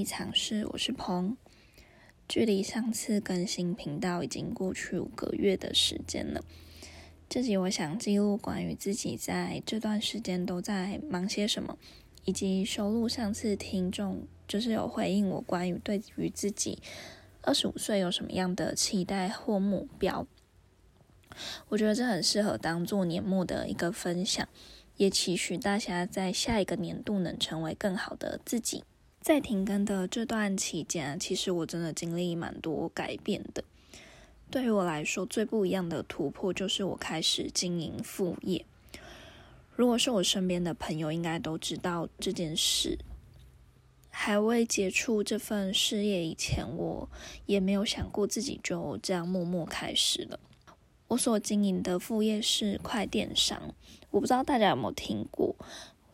[0.00, 1.36] 迎收听记忆尝试，我是鹏。
[2.26, 6.42] 距离上次更新频道已经过去五个月的时间了。
[7.28, 11.76] 这集我想记录关于自己在这段时间都在忙些什么，
[12.24, 16.78] 以及收录上次听众就是有回应我关于对于自己
[17.42, 20.26] 二十五岁有什么样的期待或目标。
[21.68, 24.48] 我觉得这很适合当做年末的一个分享。
[24.96, 28.84] 也期许大家在下一个年度能成为更好的自己。
[29.20, 33.62] 在停更的这段期间，其实我真的经历蛮多改变的。
[34.50, 38.64] 对于我来说，最不一样的突破就是我开始经营副业。
[39.76, 42.98] 如果是我身边的朋友，应该都知道这件事。
[44.08, 47.08] 还未接触这份事业以前，我
[47.46, 50.40] 也没有想过自己就这样默默开始了。
[51.08, 53.74] 我所经营的副业是快电商，
[54.10, 55.54] 我不知道大家有没有听过，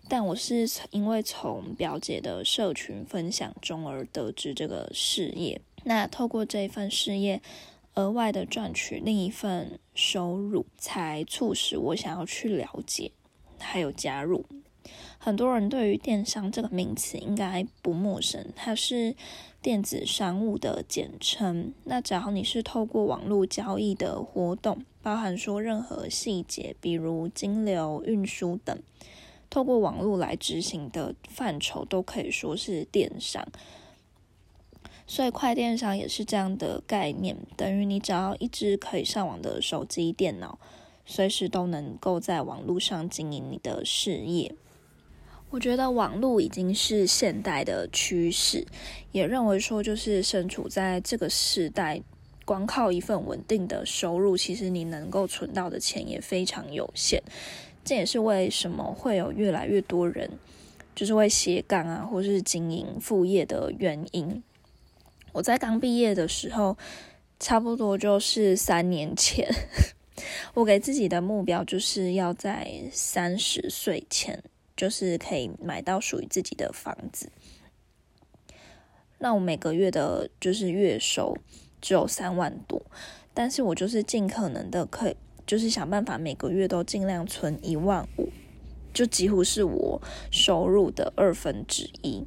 [0.09, 5.61] 但我是因为从表姐的社群分享中而得知这个事业。
[5.85, 7.41] 那透过这一份事业，
[7.95, 13.11] 额外的赚取另一份收入，才促使我想要去了解，
[13.59, 14.45] 还有加入。
[15.19, 19.17] 很多人对于电商这个名词应该不陌生，它是
[19.61, 21.73] 电子商务的简称。
[21.85, 28.79] 那只要你是透过网络交易的活动，包含说任何细节，比如金流、运输等，
[29.49, 33.47] 透过网络来执行的范畴，都可以说是电商。
[35.07, 40.59] 所以快电商也是这样的概念，等于你只要一只可以上网的手机、电脑，
[41.05, 44.53] 随时都能够在网络上经营你的事业。
[45.51, 48.67] 我觉得网络已经是现代的趋势，
[49.13, 52.03] 也认为说，就是身处在这个时代，
[52.45, 57.23] 光靠一份稳定的收入，其实你能够存到的钱也非常有限。
[57.87, 60.29] 这也是为什么会有越来越多人
[60.95, 64.43] 就是会斜杠啊，或是经营副业的原因。
[65.33, 66.77] 我在刚毕业的时候，
[67.41, 69.49] 差不多就是三年前，
[70.53, 74.43] 我给自己的目标就是要在三十岁前。
[74.77, 77.31] 就是可以买到属于自己的房子。
[79.17, 81.35] 那我每个月的就是月收
[81.81, 82.83] 只有三万多，
[83.33, 88.29] 但是我就是尽可能的可以，就是想办法每个月都尽量存一万五，
[88.93, 92.27] 就几乎是我收入的二分之一。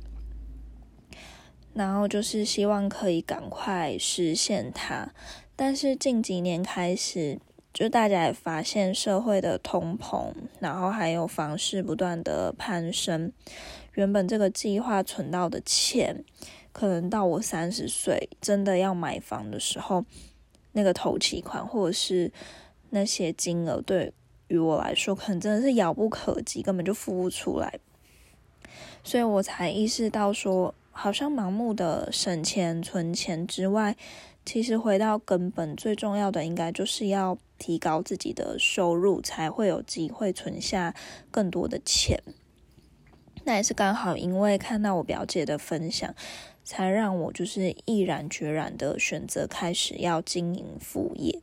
[1.74, 5.14] 然后就是希望可以赶快实现它，
[5.56, 7.40] 但是近几年开始。
[7.72, 13.32] 就大家也发现社会的通膨，然后还有房市不断的攀升，
[13.94, 16.26] 原本这个计划存到的钱，
[16.72, 20.04] 可能到我三十岁真的要买房的时候，
[20.72, 22.32] 那个头期款或者是
[22.90, 24.14] 那些金额，对
[24.48, 27.80] 于我来说，可能真的是遥不可及，根本就付不出来，
[29.04, 33.96] 所以我才意识到说，好像盲目的省钱存钱之外。
[34.46, 40.96] 其实回到根本，最重要的应该就是要提高自己的收入，才会有机会存下
[41.30, 42.20] 更多的钱。
[43.44, 46.16] 那也是刚好因为看到我表姐的分享，
[46.64, 51.42] 才让我就是毅然决然的选择开始要经营副业。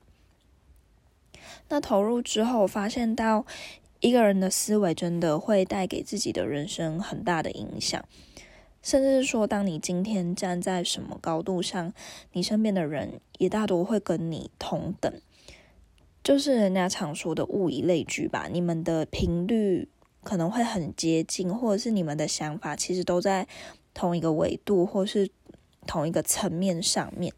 [1.68, 3.44] 那投入之后，发现到
[4.00, 8.04] 一个人的思维真的会带给自己的人生很大的影响。
[8.82, 11.92] 甚至是说，当你今天站在什么高度上，
[12.32, 15.12] 你身边的人也大多会跟你同等，
[16.22, 18.46] 就是人家常说的物以类聚吧。
[18.48, 19.88] 你们的频率
[20.22, 23.48] 可能会很接近，或者是你们的想法其实都在
[23.92, 25.30] 同一个维度，或是
[25.84, 27.34] 同一个层面上面。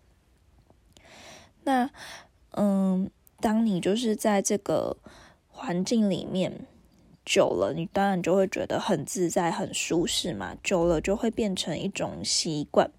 [1.64, 1.88] 那，
[2.50, 3.10] 嗯，
[3.40, 4.96] 当你就是在这个
[5.48, 6.66] 环境里面。
[7.30, 10.56] 久了，你当然就会觉得很自在、很舒适嘛。
[10.64, 12.90] 久了就会变成一种习惯，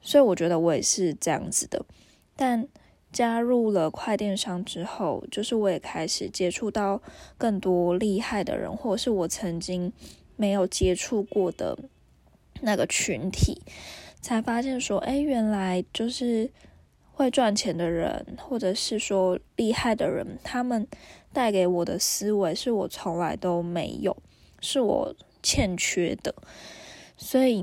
[0.00, 1.86] 所以我觉得我也是这样子的。
[2.34, 2.66] 但
[3.12, 7.00] 加入了快电商之后，就是我也开始接触到
[7.38, 9.92] 更多厉害的人，或者是我曾经
[10.34, 11.78] 没有接触过的
[12.62, 13.62] 那个群体，
[14.20, 16.50] 才发现说，哎，原来就是
[17.16, 20.86] 会赚钱的人，或者是说厉害的人，他们。
[21.32, 24.16] 带给我的思维是我从来都没有，
[24.62, 26.34] 是我欠缺的，
[27.14, 27.62] 所以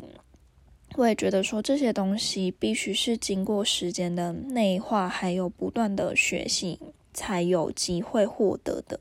[0.96, 6.80] 我也觉得说这些东西必须是经过时间的内化，还有不断的学习，
[7.16, 9.00] 才有机会获得的。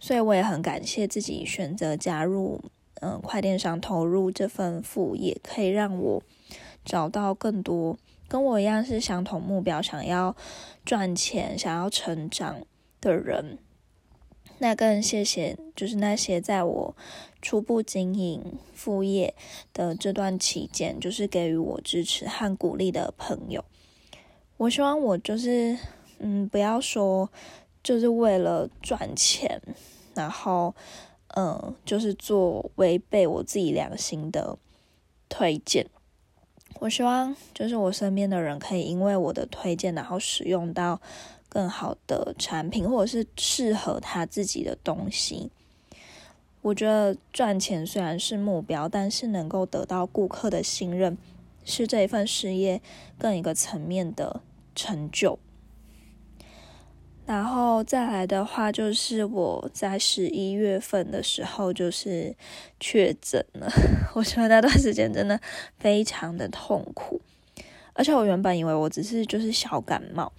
[0.00, 2.58] 所以我也很感谢自己选择加入
[3.02, 6.22] 嗯快电商，投入这份副业，可以让我
[6.82, 7.98] 找到更多。
[8.32, 10.34] 跟我一样是相同目标，想要
[10.86, 12.62] 赚钱、想要成长
[12.98, 13.58] 的人，
[14.56, 16.96] 那更谢谢，就是那些在我
[17.42, 18.42] 初步经营
[18.72, 19.34] 副业
[19.74, 23.62] 的这段期间，就是给予我支持和鼓励的朋友。
[24.56, 25.76] 我希望我就是，
[26.18, 27.28] 嗯，不要说
[27.82, 29.60] 就是为了赚钱，
[30.14, 30.74] 然后，
[31.36, 34.56] 嗯，就是做违背我自己良心的
[35.28, 35.86] 推荐。
[36.80, 41.00] 我希望就是我身边的人可以因为我的推荐，然后使用到。
[41.54, 45.50] 更好的产品，或者是适合他自己的东西。
[46.62, 51.18] 我觉得赚钱虽然是目标，但是能够得到顾客的信任，
[51.62, 52.80] 是这一份事业
[53.18, 54.40] 更一个层面的
[54.74, 55.38] 成就。
[57.24, 62.34] 然后再来的话，就是我在十一月份的时候就是
[62.80, 63.70] 确诊了。
[64.14, 65.40] 我觉得那段时间真的
[65.78, 67.20] 非常的痛苦，
[67.92, 70.32] 而且我原本以为我只是就是小感冒。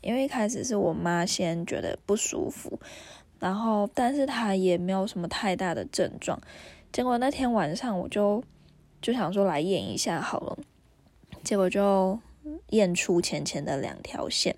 [0.00, 2.78] 因为一开始是我妈先觉得不舒服，
[3.38, 6.38] 然后但是她也没有什么太大的症状，
[6.92, 8.44] 结果那天晚上我就
[9.00, 10.58] 就想说来验一下好了，
[11.42, 12.18] 结果就
[12.68, 14.54] 验出浅浅的两条线，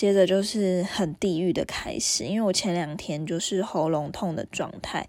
[0.00, 5.06] 接着就是很地狱的开始，因为我前两天就是喉咙痛的状态，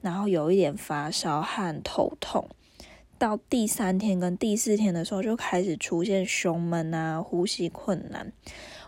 [0.00, 2.48] 然后有一点发烧和头痛。
[3.20, 8.32] 到第三天跟第四天的时候，就开始出现胸闷啊、呼吸困难。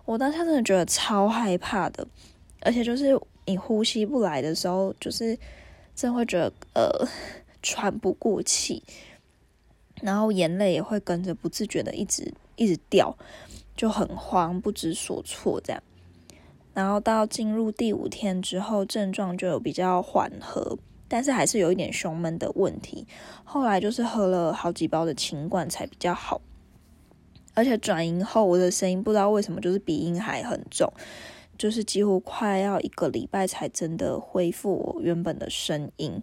[0.04, 2.04] 我当下真的觉得超害怕的，
[2.62, 3.16] 而且就是
[3.46, 5.38] 你呼吸不来的时候，就是
[5.94, 7.08] 真会觉得呃
[7.62, 8.82] 喘不过气，
[10.02, 13.16] 然后眼泪也会跟着不自觉的一直一直掉，
[13.76, 15.82] 就很慌不知所措这样。
[16.72, 20.78] 然后到进入第五天之后，症状就有比较缓和。
[21.06, 23.06] 但是还是有一点胸闷的问题，
[23.44, 26.40] 后来就是喝了好几包的清冠才比较好，
[27.52, 30.90] 而且转阴后我的声音不知道为什么就是鼻音还很重，
[31.56, 36.20] 就是几乎快要一个礼拜才真的恢复我原本的声音，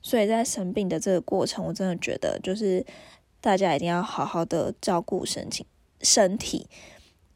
[0.00, 2.84] 所以在生病的这个过程，我真的觉得就是
[3.40, 5.66] 大家一定要好好的照顾身体
[6.04, 6.68] 身体，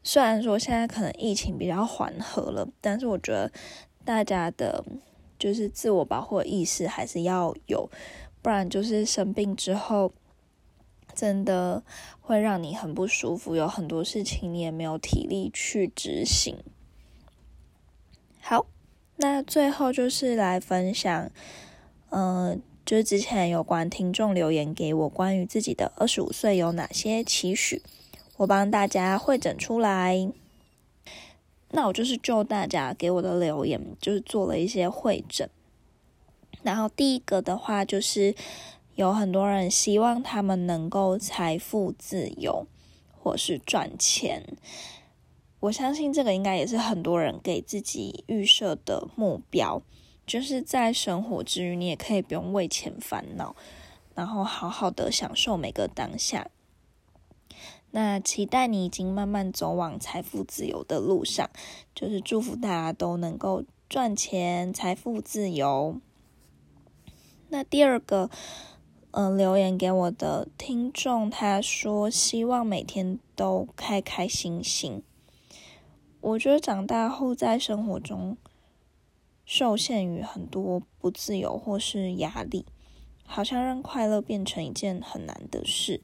[0.03, 3.51] 虽然说现在可能疫情比较缓和了，但是我觉得
[4.05, 4.85] 大家的。
[5.39, 7.89] 就是自我保护意识还是要有，
[8.41, 10.11] 不然就是生病之后，
[11.13, 11.81] 真的
[12.19, 16.57] 会让你很不舒服，有很多事情你也没有体力去执行。
[18.41, 18.65] 好，
[19.15, 21.31] 那最后就是来分享，
[22.09, 27.81] 嗯，就是之前有关听众留言给我关于自己的二十五岁有哪些期许，
[28.39, 30.31] 我帮大家会诊出来。
[31.71, 35.49] 那我就是就大家给我的留言，就是做了一些会诊。
[36.63, 38.33] 然后第一个的话，就是
[38.95, 42.65] 有很多人希望他们能够财富自由，
[43.11, 44.57] 或是赚钱。
[45.59, 49.81] 我相信这个应该也是很多人给自己预设的目标，
[50.25, 53.53] 就是在生活之余，你也可以不用为钱烦恼，
[54.15, 56.49] 然后好好的享受每个当下。
[57.91, 61.49] 那期待你已经慢慢走往财富自由的路上，
[61.95, 65.99] 就是祝福大家都能够赚钱、财富自由。
[67.49, 68.29] 那第二个，
[69.11, 75.01] 嗯，留言给我的听众他说，希望每天都开开心心。
[76.21, 78.37] 我觉得长大后在生活中
[79.45, 82.65] 受限于很多不自由或是压力，
[83.25, 86.01] 好像让快乐变成一件很难的事。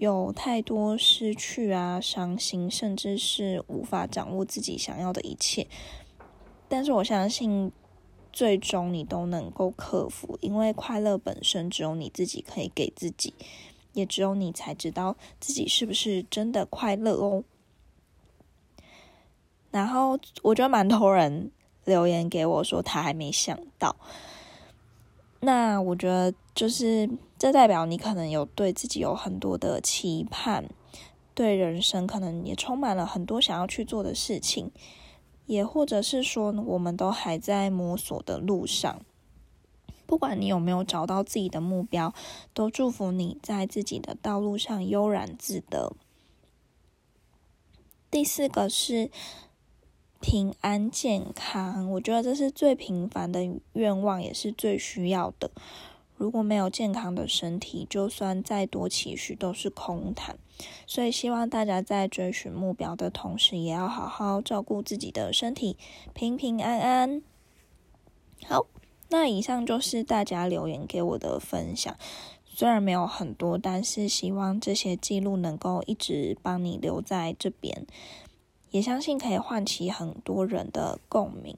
[0.00, 5.66] 有太多失去啊，伤心，甚至是无法掌握自己想要的一切。
[6.70, 7.70] 但是我相信，
[8.32, 13.34] 最终你都能够克服，因为快乐本身只有你自己可以给自己，
[13.92, 17.44] 也只有你才知道自己是不是真的快乐哦。
[19.70, 21.50] 然后我觉得蛮多人
[21.84, 23.94] 留言给我说，他还没想到。
[25.40, 30.68] 那我觉得，就是这代表你可能有对自己有很多的期盼，
[31.32, 34.70] 对人生可能也充满了很多想要去做的事情，
[35.46, 39.00] 也或者是说，我们都还在摸索的路上。
[40.04, 42.12] 不管你有没有找到自己的目标，
[42.52, 45.94] 都祝福你在自己的道路上悠然自得。
[48.10, 49.10] 第四个是。
[50.22, 53.40] 平安健康，我觉得这是最平凡的
[53.72, 55.50] 愿望，也是最需要的。
[56.20, 60.36] 如果没有健康的身体，就算再多期许都是空谈。
[60.86, 65.78] 所以，希望大家在追寻目标的同时，也要好好照顾自己的身体，
[66.12, 67.22] 平平安安。
[68.46, 68.66] 好，
[69.08, 71.96] 那以上就是大家留言给我的分享，
[72.44, 77.86] 虽然没有很多，但是希望这些记录能够一直帮你留在这边。
[78.70, 81.56] 也相信可以唤起很多人的共鸣。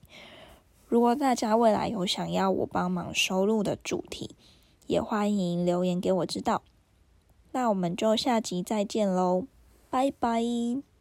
[0.87, 4.37] 如果大家未来有想要我帮忙收录的主题，
[4.93, 6.63] 也欢迎留言给我知道。
[7.53, 9.47] 那我们就下集再见喽，
[9.89, 10.92] 拜拜。